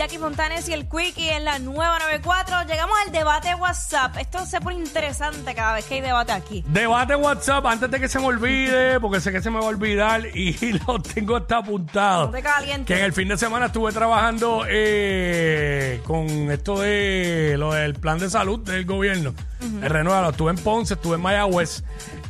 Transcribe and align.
Jackie 0.00 0.16
Fontanes 0.16 0.66
y 0.66 0.72
el 0.72 0.88
Quickie 0.88 1.28
en 1.28 1.44
la 1.44 1.58
nueva 1.58 1.98
94. 1.98 2.62
Llegamos 2.66 2.96
al 3.04 3.12
debate 3.12 3.54
WhatsApp. 3.54 4.16
Esto 4.16 4.46
se 4.46 4.58
pone 4.58 4.76
interesante 4.76 5.54
cada 5.54 5.74
vez 5.74 5.84
que 5.84 5.96
hay 5.96 6.00
debate 6.00 6.32
aquí. 6.32 6.64
Debate 6.68 7.16
WhatsApp 7.16 7.66
antes 7.66 7.90
de 7.90 8.00
que 8.00 8.08
se 8.08 8.18
me 8.18 8.24
olvide, 8.24 8.98
porque 8.98 9.20
sé 9.20 9.30
que 9.30 9.42
se 9.42 9.50
me 9.50 9.58
va 9.58 9.66
a 9.66 9.68
olvidar 9.68 10.24
y 10.34 10.56
lo 10.86 11.02
tengo 11.02 11.36
hasta 11.36 11.58
apuntado. 11.58 12.28
No 12.28 12.32
te 12.32 12.42
calientes. 12.42 12.86
Que 12.86 12.98
en 12.98 13.04
el 13.04 13.12
fin 13.12 13.28
de 13.28 13.36
semana 13.36 13.66
estuve 13.66 13.92
trabajando 13.92 14.64
eh, 14.66 16.00
con 16.06 16.50
esto 16.50 16.80
de 16.80 17.56
lo 17.58 17.74
del 17.74 17.92
plan 17.92 18.18
de 18.18 18.30
salud 18.30 18.60
del 18.60 18.86
gobierno. 18.86 19.34
El 19.60 19.90
renuevo. 19.90 20.30
Estuve 20.30 20.52
en 20.52 20.56
Ponce, 20.56 20.94
estuve 20.94 21.16
en 21.16 21.20
Mayagüez. 21.20 21.84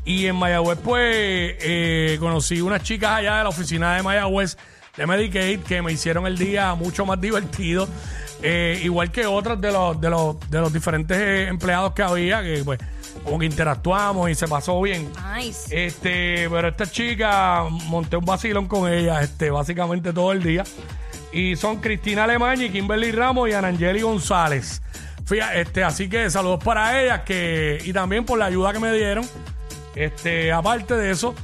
Y 0.05 0.27
en 0.27 0.35
Mayagüez, 0.35 0.79
pues, 0.83 1.05
eh, 1.61 2.17
conocí 2.19 2.61
unas 2.63 2.83
chicas 2.83 3.13
allá 3.13 3.37
de 3.37 3.43
la 3.45 3.49
oficina 3.51 3.95
de 3.95 4.03
Mayagüez 4.03 4.57
de 5.01 5.07
Medicaid 5.07 5.61
que 5.61 5.81
me 5.81 5.93
hicieron 5.93 6.27
el 6.27 6.37
día 6.37 6.75
mucho 6.75 7.07
más 7.07 7.19
divertido. 7.19 7.89
Eh, 8.43 8.81
igual 8.85 9.11
que 9.11 9.27
otras 9.27 9.59
de 9.59 9.73
los, 9.73 9.99
de 9.99 10.11
los, 10.11 10.51
de 10.51 10.61
los 10.61 10.71
diferentes 10.71 11.17
eh, 11.17 11.49
empleados 11.49 11.95
que 11.95 12.03
había, 12.03 12.43
que 12.43 12.63
pues 12.65 12.79
como 13.25 13.39
que 13.39 13.47
interactuamos 13.47 14.29
y 14.29 14.35
se 14.35 14.47
pasó 14.47 14.81
bien. 14.83 15.11
Nice. 15.35 15.87
Este, 15.87 16.49
pero 16.51 16.69
esta 16.69 16.87
chica 16.87 17.65
monté 17.87 18.19
un 18.19 18.27
vacilón 18.27 18.67
con 18.67 18.93
ella, 18.93 19.23
este, 19.23 19.51
básicamente 19.51 20.13
todo 20.13 20.33
el 20.33 20.43
día. 20.43 20.65
Y 21.33 21.57
son 21.57 21.81
Cristina 21.81 22.25
Alemaña, 22.25 22.69
Kimberly 22.69 23.11
Ramos 23.11 23.49
y 23.49 23.53
Anangeli 23.53 24.03
González. 24.03 24.83
Fíjate, 25.25 25.63
este, 25.63 25.83
así 25.83 26.11
que 26.11 26.29
saludos 26.29 26.63
para 26.63 27.03
ellas 27.03 27.21
que, 27.21 27.79
y 27.85 27.93
también 27.95 28.27
por 28.27 28.39
la 28.39 28.47
ayuda 28.47 28.75
que 28.75 28.81
me 28.81 28.93
dieron. 28.93 29.25
Este, 29.95 30.53
aparte 30.53 30.95
de 30.95 31.11
eso. 31.11 31.35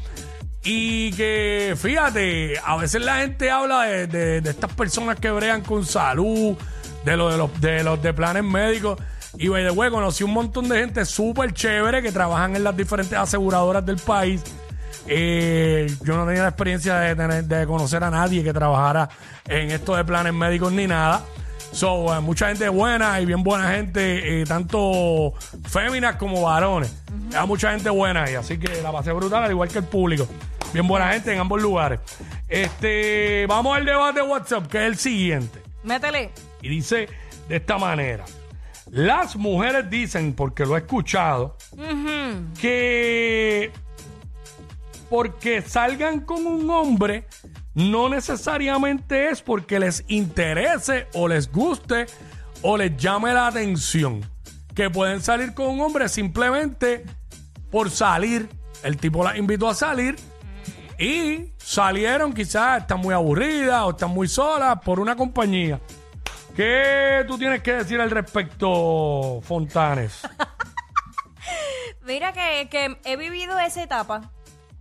Y 0.69 1.13
que, 1.13 1.75
fíjate, 1.81 2.55
a 2.65 2.77
veces 2.77 3.01
la 3.05 3.19
gente 3.19 3.51
habla 3.53 3.83
de, 3.83 4.07
de- 4.09 4.41
de 4.41 4.51
estas 4.51 4.73
personas 4.73 5.17
que 5.21 5.31
bregan 5.31 5.61
con 5.63 5.87
salud, 5.87 6.57
de, 7.05 7.17
lo, 7.17 7.31
de, 7.31 7.39
los, 7.39 7.61
de 7.61 7.85
los 7.85 8.03
de 8.03 8.13
planes 8.13 8.43
médicos. 8.43 8.99
Y, 9.39 9.47
by 9.49 9.63
the 9.65 9.71
way, 9.71 9.91
conocí 9.91 10.25
un 10.25 10.33
montón 10.33 10.69
de 10.69 10.81
gente 10.81 11.05
súper 11.05 11.53
chévere 11.53 12.03
que 12.03 12.11
trabajan 12.11 12.57
en 12.57 12.65
las 12.65 12.77
diferentes 12.77 13.17
aseguradoras 13.17 13.87
del 13.87 13.97
país. 13.99 14.43
Eh, 15.07 15.87
yo 16.03 16.17
no 16.17 16.27
tenía 16.27 16.43
la 16.43 16.49
experiencia 16.49 16.97
de, 16.99 17.15
tener- 17.15 17.45
de 17.45 17.65
conocer 17.67 18.03
a 18.03 18.11
nadie 18.11 18.43
que 18.43 18.53
trabajara 18.53 19.09
en 19.47 19.71
esto 19.71 19.95
de 19.95 20.05
planes 20.05 20.35
médicos 20.35 20.73
ni 20.73 20.89
nada. 20.89 21.23
So, 21.71 22.13
eh, 22.17 22.21
mucha 22.21 22.49
gente 22.49 22.69
buena 22.71 23.21
y 23.21 23.27
bien 23.27 23.45
buena 23.45 23.71
gente, 23.71 24.41
eh, 24.41 24.45
tanto 24.47 25.33
féminas 25.69 26.17
como 26.17 26.43
varones. 26.43 26.93
Hay 27.39 27.47
mucha 27.47 27.71
gente 27.71 27.91
buena 27.91 28.25
ahí, 28.25 28.35
así 28.35 28.59
que 28.59 28.83
la 28.83 28.91
pasé 28.91 29.13
brutal, 29.13 29.45
al 29.45 29.51
igual 29.51 29.69
que 29.69 29.79
el 29.79 29.85
público. 29.85 30.27
Bien 30.73 30.87
buena 30.87 31.13
gente 31.13 31.33
en 31.33 31.41
ambos 31.41 31.61
lugares. 31.61 32.01
Este, 32.49 33.47
vamos 33.49 33.77
al 33.77 33.85
debate 33.85 34.21
de 34.21 34.27
WhatsApp, 34.27 34.67
que 34.67 34.79
es 34.79 34.85
el 34.85 34.97
siguiente. 34.97 35.63
Métele. 35.83 36.31
Y 36.63 36.69
dice 36.69 37.09
de 37.49 37.57
esta 37.57 37.79
manera. 37.79 38.25
Las 38.91 39.37
mujeres 39.37 39.89
dicen, 39.91 40.35
porque 40.35 40.65
lo 40.65 40.77
he 40.77 40.81
escuchado, 40.81 41.57
que 42.61 43.73
porque 45.11 45.63
salgan 45.63 46.21
con 46.21 46.47
un 46.47 46.69
hombre 46.71 47.27
no 47.75 48.09
necesariamente 48.09 49.29
es 49.29 49.43
porque 49.43 49.79
les 49.79 50.03
interese 50.09 51.09
o 51.13 51.29
les 51.29 51.53
guste 51.53 52.07
o 52.63 52.77
les 52.77 52.97
llame 52.97 53.35
la 53.35 53.49
atención. 53.49 54.25
Que 54.75 54.89
pueden 54.89 55.21
salir 55.21 55.53
con 55.53 55.69
un 55.69 55.81
hombre 55.81 56.09
simplemente 56.09 57.05
por 57.71 57.91
salir. 57.91 58.49
El 58.83 58.97
tipo 58.97 59.23
las 59.23 59.37
invitó 59.37 59.69
a 59.69 59.75
salir 59.75 60.17
y 60.99 61.53
salieron, 61.59 62.33
quizás 62.33 62.83
están 62.83 63.01
muy 63.01 63.15
aburridas 63.15 63.83
o 63.83 63.91
están 63.91 64.11
muy 64.11 64.29
solas 64.29 64.79
por 64.81 65.01
una 65.01 65.17
compañía. 65.17 65.81
¿Qué 66.55 67.25
tú 67.29 67.37
tienes 67.37 67.63
que 67.63 67.75
decir 67.75 68.01
al 68.01 68.11
respecto, 68.11 69.41
Fontanes? 69.43 70.23
Mira 72.03 72.33
que, 72.33 72.69
que 72.71 72.97
he 73.05 73.17
vivido 73.17 73.59
esa 73.59 73.83
etapa. 73.83 74.31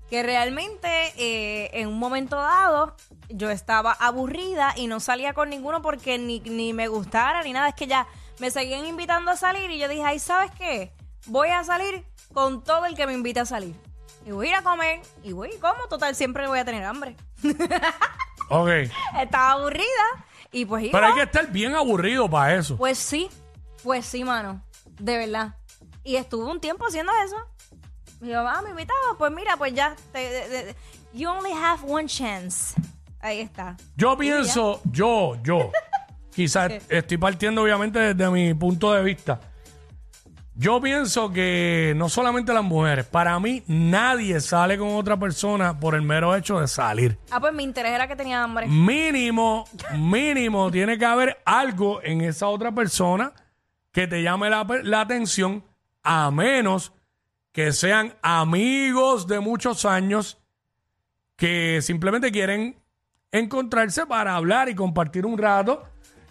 Que 0.10 0.22
realmente 0.22 0.88
eh, 1.18 1.72
en 1.74 1.88
un 1.90 1.98
momento 1.98 2.36
dado 2.36 2.96
yo 3.28 3.50
estaba 3.50 3.92
aburrida 3.92 4.74
y 4.78 4.86
no 4.86 5.00
salía 5.00 5.34
con 5.34 5.50
ninguno 5.50 5.82
porque 5.82 6.20
ni, 6.20 6.40
ni 6.42 6.74
me 6.74 6.88
gustara 6.88 7.44
ni 7.44 7.52
nada. 7.52 7.70
Es 7.70 7.76
que 7.76 7.88
ya 7.88 8.08
me 8.40 8.52
seguían 8.52 8.86
invitando 8.86 9.32
a 9.32 9.36
salir 9.36 9.72
y 9.72 9.80
yo 9.80 9.90
dije, 9.90 10.04
ay, 10.06 10.20
¿sabes 10.20 10.52
qué? 10.52 10.94
Voy 11.26 11.50
a 11.50 11.64
salir 11.64 12.06
con 12.34 12.64
todo 12.64 12.86
el 12.86 12.96
que 12.96 13.08
me 13.08 13.14
invite 13.14 13.40
a 13.40 13.46
salir. 13.46 13.76
Y 14.26 14.32
voy 14.32 14.48
a 14.48 14.50
ir 14.52 14.56
a 14.56 14.62
comer 14.64 15.02
y 15.24 15.32
voy 15.34 15.52
y 15.56 15.60
como. 15.60 15.88
Total, 15.88 16.16
siempre 16.16 16.48
voy 16.48 16.60
a 16.60 16.66
tener 16.66 16.84
hambre. 16.84 17.16
Ok. 18.50 18.70
Estaba 19.20 19.54
aburrida 19.54 19.86
y 20.52 20.66
pues 20.66 20.84
iba. 20.84 20.92
Pero 20.92 21.08
hay 21.08 21.14
que 21.16 21.24
estar 21.24 21.52
bien 21.52 21.74
aburrido 21.74 22.30
para 22.30 22.56
eso. 22.56 22.78
Pues 22.78 22.98
sí, 23.00 23.28
pues 23.84 24.06
sí, 24.06 24.24
mano. 24.24 24.62
De 25.00 25.18
verdad. 25.18 25.56
Y 26.04 26.16
estuve 26.18 26.46
un 26.46 26.60
tiempo 26.60 26.86
haciendo 26.86 27.12
eso. 27.26 27.38
Mi 28.22 28.32
mamá 28.34 28.62
me 28.62 28.70
invitaba, 28.70 29.00
pues 29.18 29.32
mira, 29.32 29.58
pues 29.58 29.74
ya. 29.74 29.96
te- 30.12 30.76
you 31.14 31.28
only 31.30 31.52
have 31.52 31.82
one 31.92 32.08
chance. 32.08 32.76
Ahí 33.20 33.40
está. 33.42 33.76
Yo 33.98 34.16
pienso, 34.16 34.80
yo, 34.92 35.36
yo, 35.42 35.72
quizás 36.36 36.72
estoy 36.90 37.18
partiendo 37.18 37.64
obviamente 37.64 37.98
desde 38.14 38.30
mi 38.30 38.54
punto 38.54 38.94
de 38.94 39.02
vista. 39.02 39.40
Yo 40.58 40.80
pienso 40.80 41.34
que 41.34 41.94
no 41.98 42.08
solamente 42.08 42.54
las 42.54 42.64
mujeres, 42.64 43.06
para 43.06 43.38
mí 43.42 43.62
nadie 43.68 44.40
sale 44.40 44.78
con 44.78 44.96
otra 44.96 45.20
persona 45.20 45.78
por 45.78 45.96
el 45.96 46.02
mero 46.02 46.34
hecho 46.34 46.62
de 46.62 46.68
salir. 46.70 47.18
Ah, 47.30 47.42
pues 47.42 47.54
mi 47.54 47.64
interés 47.64 47.92
era 47.92 48.08
que 48.08 48.16
tenía 48.16 48.42
hambre. 48.42 48.66
Mínimo, 48.68 49.66
mínimo, 49.98 50.72
tiene 50.72 50.98
que 50.98 51.04
haber 51.04 51.40
algo 51.44 52.02
en 52.02 52.22
esa 52.22 52.48
otra 52.48 52.72
persona 52.74 53.34
que 53.92 54.08
te 54.08 54.24
llame 54.24 54.50
la, 54.50 54.66
la 54.84 55.02
atención, 55.02 55.62
a 56.04 56.32
menos 56.32 56.94
que 57.52 57.74
sean 57.74 58.14
amigos 58.22 59.28
de 59.28 59.42
muchos 59.42 59.84
años 59.84 60.38
que 61.36 61.82
simplemente 61.82 62.32
quieren 62.32 62.78
encontrarse 63.30 64.06
para 64.06 64.36
hablar 64.36 64.70
y 64.70 64.76
compartir 64.76 65.26
un 65.26 65.38
rato, 65.38 65.84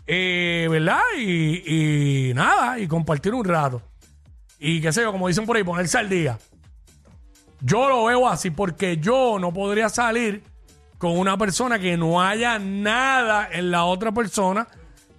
eh, 0.06 0.66
¿verdad? 0.70 1.02
Y, 1.18 2.30
y 2.30 2.34
nada, 2.34 2.78
y 2.78 2.88
compartir 2.88 3.34
un 3.34 3.44
rato. 3.44 3.82
Y 4.58 4.80
qué 4.80 4.92
sé 4.92 5.02
yo, 5.02 5.12
como 5.12 5.28
dicen 5.28 5.46
por 5.46 5.56
ahí, 5.56 5.64
ponerse 5.64 5.98
al 5.98 6.08
día. 6.08 6.38
Yo 7.60 7.88
lo 7.88 8.04
veo 8.04 8.28
así 8.28 8.50
porque 8.50 8.98
yo 8.98 9.38
no 9.38 9.52
podría 9.52 9.88
salir 9.88 10.42
con 10.98 11.18
una 11.18 11.36
persona 11.36 11.78
que 11.78 11.96
no 11.96 12.22
haya 12.22 12.58
nada 12.58 13.48
en 13.50 13.70
la 13.70 13.84
otra 13.84 14.12
persona 14.12 14.66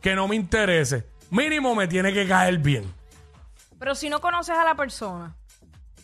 que 0.01 0.15
no 0.15 0.27
me 0.27 0.35
interese. 0.35 1.07
Mínimo 1.31 1.73
me 1.75 1.87
tiene 1.87 2.13
que 2.13 2.27
caer 2.27 2.59
bien. 2.59 2.91
Pero 3.79 3.95
si 3.95 4.09
no 4.09 4.21
conoces 4.21 4.55
a 4.55 4.63
la 4.63 4.75
persona. 4.75 5.35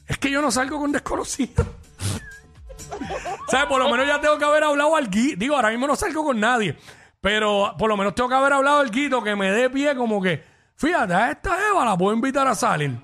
Es 0.08 0.18
que 0.18 0.30
yo 0.30 0.42
no 0.42 0.52
salgo 0.52 0.80
con 0.80 0.92
desconocidos. 0.92 1.68
¿Sabes? 3.48 3.68
Por 3.68 3.80
lo 3.80 3.90
menos 3.90 4.08
ya 4.08 4.20
tengo 4.20 4.38
que 4.38 4.46
haber 4.46 4.64
hablado 4.64 4.96
al 4.96 5.10
guito. 5.10 5.38
Digo, 5.40 5.56
ahora 5.56 5.70
mismo 5.70 5.88
no 5.88 5.96
salgo 5.96 6.24
con 6.24 6.40
nadie. 6.40 6.78
Pero 7.22 7.76
por 7.78 7.88
lo 7.88 7.96
menos 7.96 8.16
tengo 8.16 8.30
que 8.30 8.36
haber 8.36 8.54
hablado 8.54 8.80
al 8.80 8.90
guito 8.90 9.24
que 9.24 9.36
me 9.36 9.52
dé 9.52 9.70
pie 9.70 9.96
como 9.96 10.22
que, 10.22 10.44
fíjate, 10.76 11.14
a 11.14 11.32
esta 11.32 11.70
Eva 11.70 11.86
la 11.86 11.96
puedo 11.96 12.16
invitar 12.16 12.48
a 12.48 12.56
salir. 12.56 13.00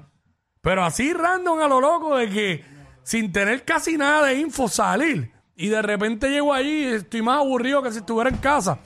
Pero 0.67 0.83
así 0.83 1.13
random 1.13 1.61
a 1.61 1.67
lo 1.69 1.79
loco 1.79 2.17
de 2.17 2.29
que 2.29 2.65
sin 3.01 3.31
tener 3.31 3.63
casi 3.63 3.95
nada 3.95 4.27
de 4.27 4.35
info 4.35 4.67
salir. 4.67 5.31
Y 5.55 5.69
de 5.69 5.81
repente 5.81 6.29
llego 6.29 6.53
allí 6.53 6.89
y 6.89 6.93
estoy 6.95 7.21
más 7.21 7.37
aburrido 7.39 7.81
que 7.81 7.89
si 7.89 7.99
estuviera 7.99 8.29
en 8.29 8.35
casa. 8.35 8.77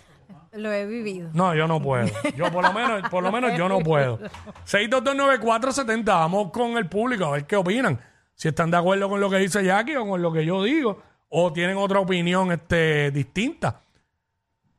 Lo 0.52 0.72
he 0.72 0.86
vivido. 0.86 1.32
No, 1.34 1.56
yo 1.56 1.68
no 1.68 1.82
puedo. 1.82 2.06
Yo 2.38 2.52
por 2.52 2.64
lo 2.64 2.72
menos, 2.72 3.10
por 3.10 3.24
lo 3.24 3.32
menos 3.32 3.58
yo 3.58 3.68
no 3.68 3.80
puedo. 3.80 4.20
6229470, 4.68 6.06
vamos 6.06 6.52
con 6.52 6.78
el 6.78 6.88
público 6.88 7.26
a 7.26 7.32
ver 7.32 7.48
qué 7.48 7.56
opinan. 7.56 8.00
Si 8.36 8.50
están 8.50 8.70
de 8.70 8.78
acuerdo 8.78 9.10
con 9.10 9.20
lo 9.20 9.28
que 9.32 9.38
dice 9.38 9.64
Jackie 9.66 9.96
o 9.96 10.08
con 10.08 10.22
lo 10.22 10.32
que 10.32 10.46
yo 10.46 10.62
digo, 10.62 11.02
o 11.30 11.52
tienen 11.52 11.78
otra 11.78 12.00
opinión 12.00 12.52
este, 12.52 13.10
distinta. 13.10 13.82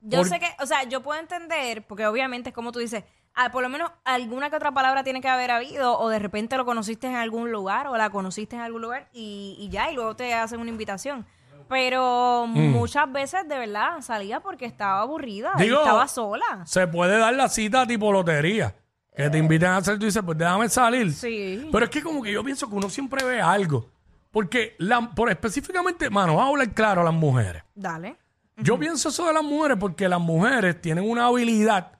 Yo 0.02 0.18
Por- 0.18 0.28
sé 0.28 0.38
que, 0.38 0.50
o 0.60 0.66
sea, 0.66 0.84
yo 0.84 1.02
puedo 1.02 1.18
entender, 1.18 1.84
porque 1.84 2.06
obviamente 2.06 2.50
es 2.50 2.54
como 2.54 2.70
tú 2.70 2.78
dices, 2.78 3.02
ah, 3.34 3.50
por 3.50 3.62
lo 3.62 3.68
menos 3.68 3.90
alguna 4.04 4.50
que 4.50 4.56
otra 4.56 4.72
palabra 4.72 5.02
tiene 5.04 5.20
que 5.20 5.28
haber 5.28 5.50
habido, 5.50 5.98
o 5.98 6.08
de 6.08 6.18
repente 6.18 6.56
lo 6.56 6.64
conociste 6.64 7.06
en 7.06 7.16
algún 7.16 7.50
lugar, 7.52 7.86
o 7.88 7.96
la 7.96 8.10
conociste 8.10 8.56
en 8.56 8.62
algún 8.62 8.82
lugar, 8.82 9.08
y, 9.12 9.56
y 9.58 9.68
ya, 9.70 9.90
y 9.90 9.94
luego 9.94 10.14
te 10.16 10.34
hacen 10.34 10.60
una 10.60 10.70
invitación. 10.70 11.24
Pero 11.68 12.46
Mm. 12.48 12.70
muchas 12.70 13.10
veces, 13.10 13.48
de 13.48 13.58
verdad, 13.58 14.00
salía 14.02 14.40
porque 14.40 14.66
estaba 14.66 15.00
aburrida, 15.00 15.52
y 15.58 15.64
estaba 15.68 16.06
sola. 16.08 16.62
Se 16.66 16.86
puede 16.86 17.16
dar 17.18 17.34
la 17.34 17.48
cita 17.48 17.86
tipo 17.86 18.12
lotería. 18.12 18.74
Que 19.14 19.28
te 19.28 19.36
inviten 19.38 19.68
a 19.68 19.76
hacer, 19.76 19.98
tú 19.98 20.06
dices, 20.06 20.22
pues 20.24 20.38
déjame 20.38 20.68
salir. 20.70 21.12
Sí. 21.12 21.68
Pero 21.70 21.84
es 21.84 21.90
que 21.90 22.02
como 22.02 22.22
que 22.22 22.32
yo 22.32 22.42
pienso 22.42 22.68
que 22.68 22.74
uno 22.74 22.88
siempre 22.88 23.22
ve 23.24 23.40
algo. 23.42 23.86
Porque, 24.30 24.74
la, 24.78 25.00
por 25.14 25.30
específicamente, 25.30 26.08
mano, 26.08 26.34
vamos 26.36 26.46
a 26.46 26.50
hablar 26.52 26.74
claro 26.74 27.02
a 27.02 27.04
las 27.04 27.12
mujeres. 27.12 27.62
Dale. 27.74 28.16
Yo 28.56 28.78
pienso 28.78 29.10
eso 29.10 29.26
de 29.26 29.34
las 29.34 29.42
mujeres 29.44 29.76
porque 29.78 30.08
las 30.08 30.20
mujeres 30.20 30.80
tienen 30.80 31.08
una 31.08 31.26
habilidad 31.26 31.92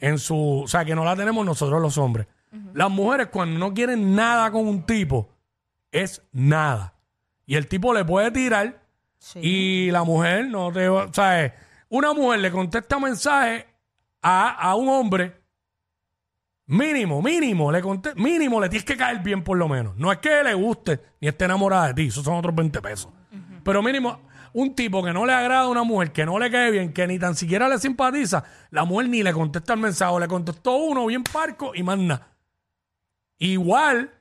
en 0.00 0.18
su... 0.18 0.62
O 0.64 0.68
sea, 0.68 0.84
que 0.84 0.94
no 0.94 1.04
la 1.04 1.14
tenemos 1.16 1.44
nosotros 1.44 1.80
los 1.80 1.98
hombres. 1.98 2.26
Las 2.74 2.90
mujeres 2.90 3.28
cuando 3.28 3.58
no 3.58 3.72
quieren 3.74 4.14
nada 4.14 4.50
con 4.50 4.66
un 4.66 4.84
tipo, 4.84 5.28
es 5.92 6.22
nada. 6.32 6.94
Y 7.46 7.54
el 7.56 7.66
tipo 7.68 7.92
le 7.94 8.04
puede 8.04 8.30
tirar 8.30 8.80
Sí. 9.18 9.38
y 9.42 9.90
la 9.90 10.02
mujer 10.02 10.46
no 10.48 10.72
te... 10.72 10.88
va- 10.88 11.04
O 11.04 11.12
sea, 11.12 11.54
una 11.90 12.12
mujer 12.14 12.40
le 12.40 12.50
contesta 12.50 12.98
mensaje 12.98 13.66
a, 14.22 14.48
a 14.50 14.74
un 14.76 14.88
hombre, 14.88 15.36
mínimo, 16.66 17.20
mínimo, 17.22 17.70
le 17.72 17.82
conte- 17.82 18.14
mínimo 18.14 18.60
le 18.60 18.68
tienes 18.68 18.84
que 18.84 18.96
caer 18.96 19.18
bien 19.20 19.42
por 19.42 19.58
lo 19.58 19.68
menos. 19.68 19.96
No 19.96 20.10
es 20.12 20.18
que 20.18 20.42
le 20.42 20.54
guste 20.54 21.00
ni 21.20 21.28
esté 21.28 21.44
enamorada 21.44 21.88
de 21.88 21.94
ti, 21.94 22.06
esos 22.06 22.24
son 22.24 22.34
otros 22.36 22.54
20 22.54 22.80
pesos. 22.80 23.12
Pero 23.62 23.82
mínimo, 23.82 24.20
un 24.52 24.74
tipo 24.74 25.02
que 25.04 25.12
no 25.12 25.24
le 25.26 25.32
agrada 25.32 25.62
a 25.62 25.68
una 25.68 25.82
mujer, 25.84 26.12
que 26.12 26.26
no 26.26 26.38
le 26.38 26.50
cae 26.50 26.70
bien, 26.70 26.92
que 26.92 27.06
ni 27.06 27.18
tan 27.18 27.34
siquiera 27.36 27.68
le 27.68 27.78
simpatiza, 27.78 28.44
la 28.70 28.84
mujer 28.84 29.08
ni 29.08 29.22
le 29.22 29.32
contesta 29.32 29.74
el 29.74 29.80
mensaje, 29.80 30.12
o 30.12 30.18
le 30.20 30.28
contestó 30.28 30.76
uno 30.76 31.06
bien 31.06 31.22
parco 31.24 31.72
y 31.74 31.82
más 31.82 31.98
nada. 31.98 32.26
Igual 33.38 34.12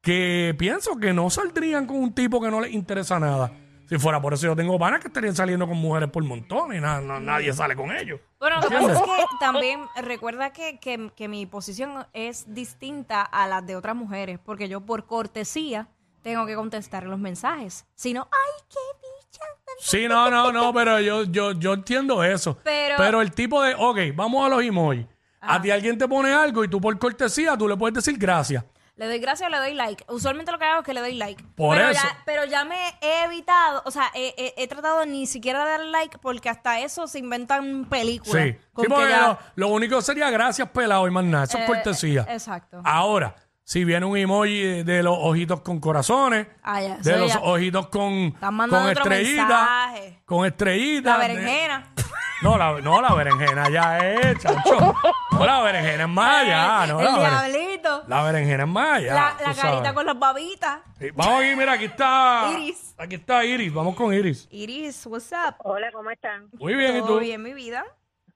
que 0.00 0.54
pienso 0.58 0.96
que 0.96 1.12
no 1.12 1.30
saldrían 1.30 1.86
con 1.86 1.96
un 1.96 2.12
tipo 2.14 2.40
que 2.40 2.50
no 2.50 2.60
les 2.60 2.72
interesa 2.72 3.18
nada. 3.18 3.52
Si 3.88 3.98
fuera 3.98 4.20
por 4.20 4.34
eso 4.34 4.46
yo 4.46 4.56
tengo 4.56 4.76
panas 4.80 5.00
que 5.00 5.06
estarían 5.06 5.36
saliendo 5.36 5.68
con 5.68 5.76
mujeres 5.76 6.10
por 6.10 6.24
montón 6.24 6.74
y 6.74 6.80
na- 6.80 7.00
nadie 7.00 7.52
sale 7.52 7.76
con 7.76 7.92
ellos. 7.92 8.18
Bueno, 8.40 8.56
lo 8.60 8.68
que 8.68 8.74
pasa 8.74 8.92
es 8.94 9.00
que 9.00 9.36
también 9.38 9.80
recuerda 10.02 10.52
que, 10.52 10.78
que- 10.80 11.12
que 11.14 11.28
mi 11.28 11.46
posición 11.46 12.04
es 12.12 12.52
distinta 12.52 13.22
a 13.22 13.46
las 13.46 13.64
de 13.64 13.76
otras 13.76 13.94
mujeres, 13.94 14.40
porque 14.44 14.68
yo 14.68 14.80
por 14.80 15.06
cortesía 15.06 15.86
tengo 16.22 16.46
que 16.46 16.56
contestar 16.56 17.04
los 17.04 17.20
mensajes. 17.20 17.86
Si 17.94 18.12
no, 18.12 18.22
ay, 18.32 18.64
qué. 18.68 19.05
Sí, 19.78 20.08
no, 20.08 20.30
no, 20.30 20.52
no, 20.52 20.72
pero 20.72 21.00
yo, 21.00 21.24
yo, 21.24 21.52
yo 21.52 21.74
entiendo 21.74 22.22
eso. 22.24 22.58
Pero- 22.64 23.20
el 23.20 23.32
tipo 23.32 23.62
de, 23.62 23.74
ok, 23.76 23.98
vamos 24.14 24.46
a 24.46 24.48
los 24.48 24.62
emojis. 24.62 25.06
A 25.40 25.60
ti 25.62 25.70
alguien 25.70 25.96
te 25.96 26.08
pone 26.08 26.32
algo 26.32 26.64
y 26.64 26.68
tú 26.68 26.80
por 26.80 26.98
cortesía 26.98 27.56
tú 27.56 27.68
le 27.68 27.76
puedes 27.76 27.94
decir 27.94 28.18
gracias. 28.18 28.64
Le 28.96 29.06
doy 29.06 29.18
gracias 29.18 29.46
o 29.48 29.50
le 29.50 29.58
doy 29.58 29.74
like. 29.74 30.04
Usualmente 30.08 30.50
lo 30.50 30.58
que 30.58 30.64
hago 30.64 30.80
es 30.80 30.86
que 30.86 30.94
le 30.94 31.00
doy 31.00 31.12
like. 31.16 31.44
Por 31.54 31.76
pero 31.76 31.90
eso. 31.90 32.02
Ya, 32.02 32.22
pero 32.24 32.44
ya 32.46 32.64
me 32.64 32.76
he 33.02 33.24
evitado, 33.24 33.82
o 33.84 33.90
sea, 33.90 34.10
he, 34.14 34.34
he- 34.38 34.54
he 34.56 34.66
tratado 34.66 35.04
ni 35.04 35.26
siquiera 35.26 35.64
de 35.66 35.70
dar 35.72 35.80
like 35.84 36.16
porque 36.18 36.48
hasta 36.48 36.80
eso 36.80 37.06
se 37.06 37.18
inventan 37.18 37.84
películas. 37.90 38.42
Sí. 38.42 38.52
con 38.72 38.84
Sí, 38.84 38.88
que 38.90 38.94
porque 38.94 39.10
ya- 39.10 39.26
lo, 39.28 39.38
lo 39.56 39.68
único 39.68 40.00
sería 40.00 40.30
gracias 40.30 40.70
pelado 40.70 41.06
y 41.06 41.10
más 41.10 41.24
nada. 41.24 41.44
Eso 41.44 41.58
es 41.58 41.64
Eh, 41.64 41.66
cortesía. 41.66 42.26
exacto. 42.30 42.80
Ahora, 42.84 43.36
si 43.68 43.84
viene 43.84 44.06
un 44.06 44.16
emoji 44.16 44.60
de, 44.62 44.84
de 44.84 45.02
los 45.02 45.18
ojitos 45.20 45.60
con 45.62 45.80
corazones, 45.80 46.46
Ah, 46.62 46.80
ya, 46.80 46.96
de 46.98 47.10
eso 47.10 47.18
los 47.18 47.32
ya. 47.32 47.40
ojitos 47.40 47.88
con, 47.88 48.32
mandando 48.40 48.76
con 48.76 48.86
otro 48.90 49.02
estrellitas, 49.02 49.48
mensaje. 49.48 50.22
con 50.24 50.46
estrellitas. 50.46 51.18
La 51.18 51.26
de- 51.28 51.34
berenjena. 51.34 51.92
No, 52.42 52.58
la, 52.58 52.78
no, 52.82 53.00
la 53.00 53.14
berenjena 53.14 53.70
ya 53.70 53.96
es, 53.98 54.38
chacho. 54.40 54.94
No, 55.32 55.46
la 55.46 55.62
berenjena 55.62 56.02
es 56.04 56.08
más 56.10 56.42
allá. 56.42 56.86
No, 56.86 56.98
el 57.00 57.04
la, 57.06 57.12
beren- 57.12 57.50
diablito. 57.50 58.04
la 58.08 58.22
berenjena 58.24 58.62
es 58.64 58.68
más 58.68 58.92
allá. 58.98 59.14
La, 59.14 59.36
carita 59.38 59.54
sabes. 59.54 59.92
con 59.94 60.04
las 60.06 60.18
babitas. 60.18 60.80
Sí, 60.98 61.08
Vamos 61.14 61.40
aquí, 61.42 61.56
mira, 61.56 61.72
aquí 61.72 61.86
está. 61.86 62.50
Iris. 62.52 62.94
Aquí 62.98 63.14
está 63.14 63.42
Iris. 63.42 63.72
Vamos 63.72 63.96
con 63.96 64.12
Iris. 64.12 64.46
Iris, 64.50 65.06
what's 65.06 65.32
up? 65.32 65.54
Hola, 65.64 65.90
¿cómo 65.92 66.10
están? 66.10 66.48
Muy 66.52 66.74
bien, 66.74 66.96
¿y 66.96 67.00
¿Todo 67.00 67.14
tú? 67.14 67.20
bien, 67.20 67.42
mi 67.42 67.54
vida? 67.54 67.86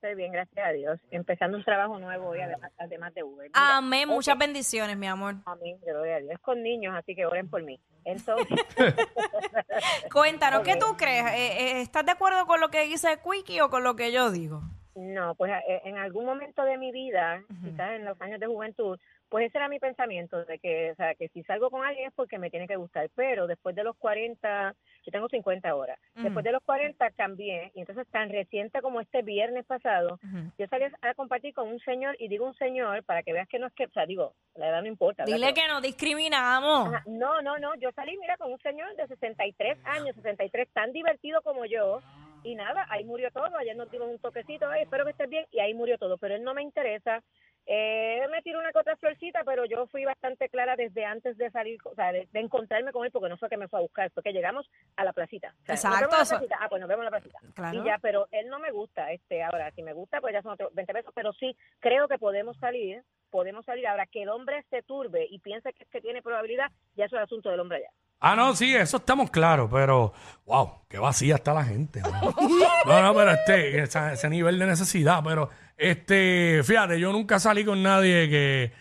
Estoy 0.02 0.14
bien, 0.14 0.32
gracias 0.32 0.66
a 0.66 0.70
Dios. 0.70 0.98
Empezando 1.10 1.58
un 1.58 1.62
trabajo 1.62 1.98
nuevo 1.98 2.28
hoy, 2.28 2.40
además, 2.40 2.72
además 2.78 3.12
de 3.12 3.22
Uber. 3.22 3.50
Mira, 3.50 3.76
Amén, 3.76 4.08
muchas 4.08 4.38
bendiciones, 4.38 4.96
mi 4.96 5.06
amor. 5.06 5.34
Amén, 5.44 5.76
gloria 5.84 6.16
a 6.16 6.20
Dios. 6.20 6.32
Es 6.32 6.38
con 6.38 6.62
niños, 6.62 6.94
así 6.96 7.14
que 7.14 7.26
oren 7.26 7.50
por 7.50 7.62
mí. 7.62 7.78
Entonces, 8.06 8.46
Cuéntanos, 10.10 10.62
¿qué 10.62 10.76
tú 10.76 10.96
crees? 10.96 11.26
Eh, 11.26 11.34
eh, 11.34 11.80
¿Estás 11.82 12.06
de 12.06 12.12
acuerdo 12.12 12.46
con 12.46 12.62
lo 12.62 12.70
que 12.70 12.86
dice 12.86 13.20
Quickie 13.22 13.60
o 13.60 13.68
con 13.68 13.84
lo 13.84 13.94
que 13.94 14.10
yo 14.10 14.30
digo? 14.30 14.62
no, 14.94 15.34
pues 15.34 15.52
eh, 15.68 15.82
en 15.84 15.98
algún 15.98 16.24
momento 16.24 16.64
de 16.64 16.78
mi 16.78 16.92
vida, 16.92 17.42
quizás 17.62 17.92
en 17.92 18.06
los 18.06 18.18
años 18.22 18.40
de 18.40 18.46
juventud, 18.46 18.98
pues 19.30 19.46
ese 19.46 19.58
era 19.58 19.68
mi 19.68 19.78
pensamiento, 19.78 20.44
de 20.44 20.58
que, 20.58 20.90
o 20.90 20.94
sea, 20.96 21.14
que 21.14 21.28
si 21.28 21.42
salgo 21.44 21.70
con 21.70 21.84
alguien 21.84 22.08
es 22.08 22.14
porque 22.14 22.38
me 22.38 22.50
tiene 22.50 22.68
que 22.68 22.76
gustar, 22.76 23.08
pero 23.14 23.46
después 23.46 23.74
de 23.74 23.84
los 23.84 23.96
40, 23.96 24.74
yo 25.04 25.12
tengo 25.12 25.28
50 25.28 25.68
ahora, 25.68 25.98
después 26.16 26.44
de 26.44 26.52
los 26.52 26.62
40 26.64 27.10
cambié, 27.12 27.70
y 27.74 27.80
entonces 27.80 28.06
tan 28.08 28.28
reciente 28.28 28.82
como 28.82 29.00
este 29.00 29.22
viernes 29.22 29.64
pasado, 29.64 30.18
yo 30.58 30.66
salí 30.66 30.84
a 31.00 31.14
compartir 31.14 31.54
con 31.54 31.68
un 31.68 31.80
señor, 31.80 32.16
y 32.18 32.28
digo 32.28 32.44
un 32.44 32.54
señor 32.54 33.02
para 33.04 33.22
que 33.22 33.32
veas 33.32 33.48
que 33.48 33.58
no 33.58 33.66
es 33.66 33.72
que, 33.72 33.86
o 33.86 33.90
sea, 33.90 34.04
digo, 34.04 34.34
la 34.56 34.68
edad 34.68 34.82
no 34.82 34.88
importa. 34.88 35.24
¿verdad? 35.24 35.36
Dile 35.36 35.54
que 35.54 35.68
nos 35.68 35.82
discriminamos. 35.82 36.88
Ajá, 36.88 37.02
No, 37.06 37.40
no, 37.40 37.58
no. 37.58 37.74
Yo 37.76 37.90
salí, 37.92 38.16
mira, 38.18 38.36
con 38.36 38.52
un 38.52 38.58
señor 38.60 38.94
de 38.96 39.06
63 39.06 39.78
años, 39.84 40.14
63, 40.16 40.68
tan 40.70 40.92
divertido 40.92 41.40
como 41.42 41.64
yo. 41.66 42.00
Y 42.42 42.54
nada, 42.54 42.86
ahí 42.88 43.04
murió 43.04 43.30
todo. 43.30 43.56
Ayer 43.58 43.76
nos 43.76 43.90
dimos 43.90 44.08
un 44.08 44.18
toquecito, 44.18 44.68
ay, 44.68 44.82
espero 44.82 45.04
que 45.04 45.10
estés 45.10 45.28
bien. 45.28 45.46
Y 45.50 45.60
ahí 45.60 45.74
murió 45.74 45.98
todo. 45.98 46.18
Pero 46.18 46.34
él 46.34 46.42
no 46.42 46.54
me 46.54 46.62
interesa. 46.62 47.22
Eh, 47.72 48.26
me 48.32 48.42
tiró 48.42 48.58
una 48.58 48.72
que 48.72 48.80
otra 48.80 48.96
florcita, 48.96 49.44
pero 49.44 49.64
yo 49.64 49.86
fui 49.86 50.04
bastante 50.04 50.48
clara 50.48 50.74
desde 50.74 51.04
antes 51.04 51.38
de 51.38 51.50
salir, 51.52 51.78
o 51.84 51.94
sea, 51.94 52.10
de, 52.10 52.26
de 52.32 52.40
encontrarme 52.40 52.90
con 52.90 53.04
él, 53.04 53.12
porque 53.12 53.28
no 53.28 53.36
fue 53.36 53.48
que 53.48 53.56
me 53.56 53.68
fue 53.68 53.78
a 53.78 53.82
buscar, 53.82 54.10
fue 54.10 54.24
que 54.24 54.32
llegamos 54.32 54.68
a 54.96 55.04
la 55.04 55.12
placita. 55.12 55.54
O 55.62 55.66
sea, 55.66 55.74
Exacto, 55.76 56.00
Nos 56.00 56.00
vemos 56.00 56.12
en 56.14 56.18
la 56.18 56.22
eso- 56.24 56.36
placita. 56.38 56.58
Ah, 56.60 56.68
pues 56.68 56.80
nos 56.80 56.88
vemos 56.88 57.02
en 57.02 57.04
la 57.04 57.10
placita. 57.12 57.38
Claro. 57.54 57.78
Y 57.80 57.84
ya, 57.84 57.98
pero 58.02 58.26
él 58.32 58.48
no 58.48 58.58
me 58.58 58.72
gusta. 58.72 59.12
este 59.12 59.44
Ahora, 59.44 59.70
si 59.70 59.84
me 59.84 59.92
gusta, 59.92 60.20
pues 60.20 60.32
ya 60.32 60.42
son 60.42 60.50
otros 60.54 60.74
20 60.74 60.92
pesos. 60.92 61.12
Pero 61.14 61.32
sí, 61.34 61.56
creo 61.78 62.08
que 62.08 62.18
podemos 62.18 62.56
salir. 62.58 63.04
Podemos 63.30 63.64
salir. 63.64 63.86
Ahora, 63.86 64.06
que 64.06 64.22
el 64.24 64.30
hombre 64.30 64.64
se 64.70 64.82
turbe 64.82 65.28
y 65.30 65.38
piense 65.38 65.72
que, 65.72 65.84
que 65.84 66.00
tiene 66.00 66.22
probabilidad, 66.22 66.72
ya 66.96 67.04
es 67.04 67.12
asunto 67.14 67.50
del 67.50 67.60
hombre 67.60 67.78
allá. 67.78 67.90
Ah, 68.20 68.36
no, 68.36 68.54
sí, 68.54 68.74
eso 68.74 68.98
estamos 68.98 69.30
claros, 69.30 69.70
pero 69.72 70.12
wow, 70.46 70.72
qué 70.88 70.98
vacía 70.98 71.36
está 71.36 71.54
la 71.54 71.64
gente. 71.64 72.02
No, 72.02 73.02
no, 73.02 73.14
pero 73.14 73.30
este, 73.32 73.82
esa- 73.82 74.12
ese 74.12 74.28
nivel 74.28 74.58
de 74.58 74.66
necesidad, 74.66 75.22
pero 75.24 75.48
este, 75.76 76.60
fíjate, 76.64 77.00
yo 77.00 77.12
nunca 77.12 77.38
salí 77.38 77.64
con 77.64 77.82
nadie 77.82 78.28
que, 78.28 78.72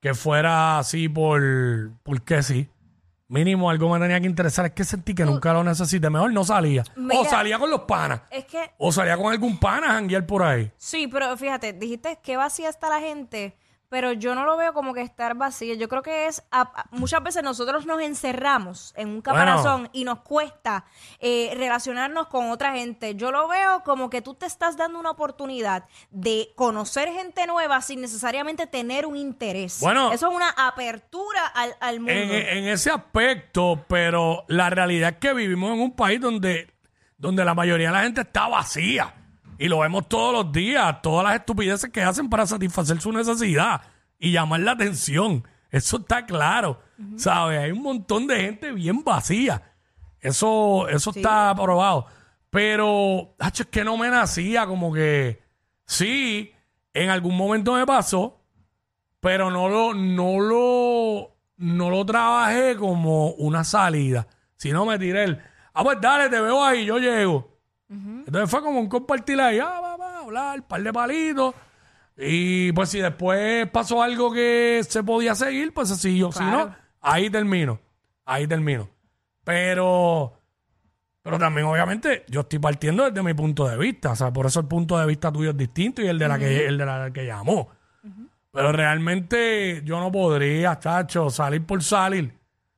que 0.00 0.14
fuera 0.14 0.78
así 0.78 1.08
por, 1.08 1.42
porque 2.02 2.42
sí. 2.42 2.68
Mínimo 3.30 3.68
algo 3.68 3.90
me 3.92 3.98
tenía 4.00 4.18
que 4.22 4.26
interesar, 4.26 4.64
es 4.64 4.72
que 4.72 4.84
sentí 4.84 5.14
que 5.14 5.26
nunca 5.26 5.52
lo 5.52 5.62
necesité, 5.62 6.08
mejor 6.08 6.32
no 6.32 6.44
salía. 6.44 6.82
Mira. 6.96 7.20
o 7.20 7.24
salía 7.26 7.58
con 7.58 7.68
los 7.68 7.80
panas, 7.82 8.22
Es 8.30 8.46
que, 8.46 8.70
o 8.78 8.90
salía 8.90 9.18
con 9.18 9.30
algún 9.30 9.60
pana 9.60 9.88
a 9.90 9.92
janguear 9.96 10.24
por 10.24 10.42
ahí. 10.42 10.72
sí, 10.78 11.08
pero 11.08 11.36
fíjate, 11.36 11.74
dijiste 11.74 12.18
que 12.22 12.38
vacía 12.38 12.70
está 12.70 12.88
la 12.88 13.00
gente, 13.00 13.54
pero 13.88 14.12
yo 14.12 14.34
no 14.34 14.44
lo 14.44 14.56
veo 14.56 14.72
como 14.72 14.92
que 14.94 15.00
estar 15.02 15.34
vacía. 15.34 15.74
Yo 15.74 15.88
creo 15.88 16.02
que 16.02 16.26
es, 16.26 16.42
a- 16.50 16.60
a- 16.62 16.86
muchas 16.90 17.22
veces 17.22 17.42
nosotros 17.42 17.86
nos 17.86 18.00
encerramos 18.02 18.92
en 18.96 19.08
un 19.08 19.22
caparazón 19.22 19.88
y 19.92 20.04
nos 20.04 20.20
cuesta 20.20 20.84
eh, 21.20 21.52
relacionarnos 21.56 22.26
con 22.28 22.50
otra 22.50 22.72
gente. 22.72 23.14
Yo 23.14 23.30
lo 23.32 23.48
veo 23.48 23.82
como 23.84 24.10
que 24.10 24.20
tú 24.22 24.34
te 24.34 24.46
estás 24.46 24.76
dando 24.76 24.98
una 24.98 25.10
oportunidad 25.10 25.84
de 26.10 26.50
conocer 26.56 27.08
gente 27.12 27.46
nueva 27.46 27.80
sin 27.80 28.00
necesariamente 28.00 28.66
tener 28.66 29.06
un 29.06 29.16
interés. 29.16 29.78
Bueno. 29.80 30.12
Eso 30.12 30.28
es 30.28 30.34
una 30.36 30.50
apertura 30.50 31.46
al, 31.46 31.74
al 31.80 32.00
mundo. 32.00 32.12
En, 32.12 32.30
en 32.30 32.68
ese 32.68 32.90
aspecto, 32.90 33.84
pero 33.88 34.44
la 34.48 34.70
realidad 34.70 35.10
es 35.14 35.16
que 35.18 35.32
vivimos 35.34 35.72
en 35.74 35.80
un 35.80 35.96
país 35.96 36.20
donde, 36.20 36.70
donde 37.16 37.44
la 37.44 37.54
mayoría 37.54 37.88
de 37.88 37.92
la 37.94 38.02
gente 38.02 38.20
está 38.20 38.48
vacía. 38.48 39.14
Y 39.58 39.68
lo 39.68 39.80
vemos 39.80 40.08
todos 40.08 40.32
los 40.32 40.52
días, 40.52 41.02
todas 41.02 41.24
las 41.24 41.34
estupideces 41.34 41.90
que 41.90 42.02
hacen 42.02 42.30
para 42.30 42.46
satisfacer 42.46 43.00
su 43.00 43.12
necesidad 43.12 43.82
y 44.18 44.30
llamar 44.30 44.60
la 44.60 44.72
atención. 44.72 45.44
Eso 45.70 45.98
está 45.98 46.24
claro. 46.24 46.80
¿Sabes? 47.16 47.60
Hay 47.60 47.72
un 47.72 47.82
montón 47.82 48.26
de 48.26 48.40
gente 48.40 48.72
bien 48.72 49.02
vacía. 49.04 49.62
Eso, 50.20 50.88
eso 50.88 51.10
está 51.10 51.54
probado. 51.54 52.06
Pero, 52.50 53.34
hacho, 53.38 53.64
es 53.64 53.68
que 53.68 53.84
no 53.84 53.96
me 53.96 54.08
nacía 54.08 54.66
como 54.66 54.92
que 54.92 55.42
sí, 55.84 56.52
en 56.94 57.10
algún 57.10 57.36
momento 57.36 57.74
me 57.74 57.84
pasó, 57.84 58.40
pero 59.20 59.50
no 59.50 59.68
lo, 59.68 59.94
no 59.94 60.40
lo, 60.40 61.36
no 61.56 61.90
lo 61.90 62.06
trabajé 62.06 62.76
como 62.76 63.32
una 63.32 63.64
salida. 63.64 64.26
Si 64.56 64.72
no 64.72 64.86
me 64.86 64.98
tiré 64.98 65.24
el, 65.24 65.42
ah, 65.74 65.84
pues 65.84 66.00
dale, 66.00 66.28
te 66.28 66.40
veo 66.40 66.64
ahí, 66.64 66.84
yo 66.84 66.98
llego. 66.98 67.47
Entonces 67.88 68.50
fue 68.50 68.62
como 68.62 68.80
un 68.80 68.88
compartir 68.88 69.40
ahí, 69.40 69.58
ah, 69.58 69.80
va, 69.80 69.96
va, 69.96 70.18
hablar, 70.18 70.66
par 70.66 70.82
de 70.82 70.92
palitos. 70.92 71.54
Y 72.16 72.72
pues 72.72 72.90
si 72.90 73.00
después 73.00 73.68
pasó 73.70 74.02
algo 74.02 74.32
que 74.32 74.80
se 74.86 75.02
podía 75.02 75.34
seguir, 75.34 75.72
pues 75.72 75.88
se 75.88 75.96
siguió. 75.96 76.32
Si 76.32 76.42
no, 76.42 76.74
ahí 77.00 77.30
termino. 77.30 77.80
Ahí 78.24 78.46
termino. 78.46 78.88
Pero, 79.44 80.34
pero 81.22 81.38
también 81.38 81.66
obviamente 81.66 82.24
yo 82.28 82.40
estoy 82.40 82.58
partiendo 82.58 83.04
desde 83.04 83.22
mi 83.22 83.34
punto 83.34 83.66
de 83.66 83.78
vista. 83.78 84.12
O 84.12 84.16
sea, 84.16 84.32
por 84.32 84.46
eso 84.46 84.60
el 84.60 84.66
punto 84.66 84.98
de 84.98 85.06
vista 85.06 85.32
tuyo 85.32 85.50
es 85.50 85.56
distinto 85.56 86.02
y 86.02 86.08
el 86.08 86.18
de 86.18 86.28
la 86.28 86.38
que, 86.38 86.66
el 86.66 86.76
de 86.76 86.84
la 86.84 87.10
que 87.12 87.24
llamó. 87.24 87.70
Pero 88.50 88.72
realmente 88.72 89.82
yo 89.84 90.00
no 90.00 90.10
podría, 90.10 90.78
chacho, 90.78 91.30
salir 91.30 91.64
por 91.64 91.82
salir. 91.82 92.34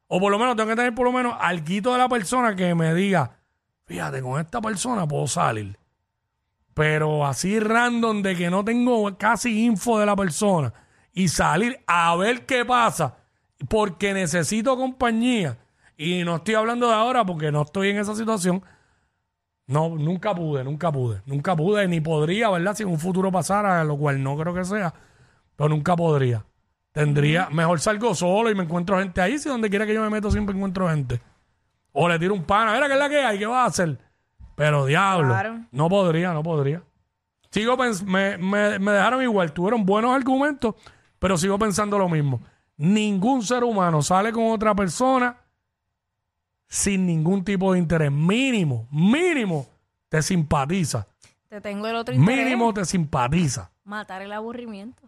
O 0.09 0.21
por 0.21 0.31
lo 0.31 0.39
menos 0.39 0.55
tengo 0.57 0.69
que 0.69 0.77
tener 0.77 0.95
por 0.95 1.07
lo 1.07 1.13
menos 1.13 1.35
algo 1.41 1.93
de 1.93 1.99
la 1.99 2.09
persona 2.09 2.55
que 2.55 2.75
me 2.75 2.93
diga, 2.95 3.39
fíjate, 3.91 4.23
con 4.23 4.41
esta 4.41 4.61
persona 4.61 5.05
puedo 5.05 5.27
salir. 5.27 5.77
Pero 6.75 7.27
así 7.27 7.59
random 7.59 8.23
de 8.23 8.37
que 8.37 8.49
no 8.49 8.65
tengo 8.65 9.19
casi 9.19 9.65
info 9.65 9.99
de 9.99 10.07
la 10.07 10.15
persona 10.15 10.73
y 11.13 11.27
salir 11.27 11.81
a 11.89 12.15
ver 12.15 12.47
qué 12.47 12.65
pasa 12.65 13.17
porque 13.69 14.15
necesito 14.15 14.77
compañía 14.77 15.59
y 15.97 16.23
no 16.23 16.37
estoy 16.37 16.55
hablando 16.55 16.87
de 16.87 16.95
ahora 16.95 17.25
porque 17.27 17.51
no 17.51 17.63
estoy 17.63 17.89
en 17.89 17.99
esa 17.99 18.15
situación. 18.15 18.63
No, 19.67 19.89
nunca 19.89 20.37
pude, 20.37 20.63
nunca 20.63 20.93
pude. 20.93 21.23
Nunca 21.27 21.57
pude, 21.57 21.89
ni 21.89 22.01
podría, 22.01 22.49
¿verdad? 22.49 22.77
Si 22.77 22.85
en 22.85 22.91
un 22.91 22.99
futuro 23.01 23.33
pasara, 23.33 23.83
lo 23.83 23.99
cual 23.99 24.23
no 24.23 24.37
creo 24.39 24.55
que 24.55 24.65
sea, 24.65 24.95
pero 25.57 25.69
nunca 25.69 25.97
podría. 25.97 26.45
Tendría, 26.93 27.51
mejor 27.51 27.81
salgo 27.81 28.15
solo 28.15 28.51
y 28.51 28.55
me 28.55 28.63
encuentro 28.63 29.01
gente 29.01 29.21
ahí. 29.21 29.37
Si 29.37 29.49
donde 29.49 29.69
quiera 29.69 29.85
que 29.85 29.95
yo 29.95 30.03
me 30.03 30.11
meto 30.11 30.31
siempre 30.31 30.55
encuentro 30.55 30.89
gente. 30.89 31.21
O 31.93 32.09
le 32.09 32.19
tiro 32.19 32.35
un 32.35 32.45
pana, 32.45 32.73
mira 32.73 32.87
qué 32.87 32.93
es 32.95 32.99
la 32.99 33.09
que 33.09 33.21
hay, 33.21 33.39
¿qué 33.39 33.47
va 33.47 33.65
a 33.65 33.67
hacer? 33.67 33.99
Pero 34.55 34.87
diablo, 34.87 35.35
no 35.71 35.89
podría, 35.89 36.33
no 36.33 36.43
podría. 36.43 36.83
Sigo 37.51 37.77
me, 37.77 38.39
me, 38.39 38.79
me 38.79 38.93
dejaron 38.93 39.23
igual, 39.23 39.53
tuvieron 39.53 39.85
buenos 39.85 40.15
argumentos, 40.15 40.75
pero 41.19 41.37
sigo 41.37 41.59
pensando 41.59 41.99
lo 41.99 42.09
mismo. 42.09 42.41
Ningún 42.77 43.43
ser 43.43 43.65
humano 43.65 44.03
sale 44.03 44.33
con 44.33 44.51
otra 44.51 44.75
persona 44.75 45.37
sin 46.69 47.05
ningún 47.05 47.45
tipo 47.45 47.73
de 47.73 47.79
interés. 47.81 48.13
Mínimo, 48.13 48.87
mínimo, 48.91 49.67
te 50.09 50.23
simpatiza. 50.23 51.07
Te 51.49 51.61
tengo 51.61 51.89
el 51.89 51.97
otro 51.97 52.15
interés. 52.15 52.45
Mínimo 52.45 52.73
te 52.73 52.85
simpatiza. 52.85 53.71
Matar 53.85 54.23
el 54.23 54.33
aburrimiento. 54.33 55.03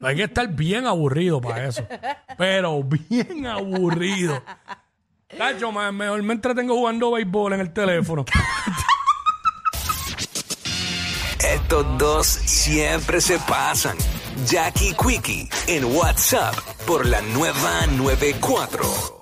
Hay 0.00 0.16
que 0.16 0.24
estar 0.24 0.48
bien 0.48 0.86
aburrido 0.86 1.40
para 1.40 1.66
eso. 1.66 1.86
Pero 2.36 2.82
bien 2.82 3.46
aburrido. 3.46 4.42
Cacho, 5.36 5.72
mejor 5.72 6.22
me 6.22 6.34
entretengo 6.34 6.74
jugando 6.74 7.12
béisbol 7.12 7.54
en 7.54 7.60
el 7.60 7.72
teléfono. 7.72 8.24
Estos 11.42 11.98
dos 11.98 12.26
siempre 12.26 13.20
se 13.20 13.38
pasan. 13.40 13.96
Jackie 14.46 14.94
Quickie 14.94 15.48
en 15.66 15.84
WhatsApp 15.96 16.54
por 16.86 17.06
la 17.06 17.20
nueva 17.22 17.86
94. 17.86 19.21